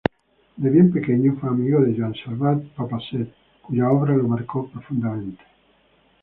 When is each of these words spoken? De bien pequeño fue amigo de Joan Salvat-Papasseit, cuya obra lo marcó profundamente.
De 0.57 0.67
bien 0.71 0.89
pequeño 0.91 1.37
fue 1.39 1.49
amigo 1.51 1.79
de 1.81 1.95
Joan 1.95 2.15
Salvat-Papasseit, 2.25 3.29
cuya 3.61 3.87
obra 3.91 4.15
lo 4.17 4.27
marcó 4.27 4.65
profundamente. 4.67 5.43